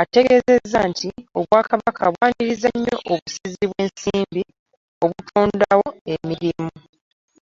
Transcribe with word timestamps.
Ategeezezza 0.00 0.80
nti 0.90 1.08
Obwakabaka 1.38 2.04
bwaniriza 2.12 2.68
nnyo 2.76 2.96
obusizi 3.12 3.64
bw'ensimbi 3.70 4.42
obutondawo 5.04 5.88
emirimu. 6.12 6.70